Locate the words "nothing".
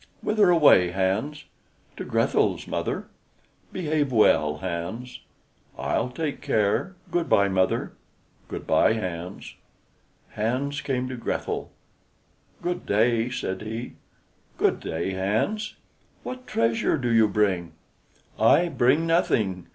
19.05-19.67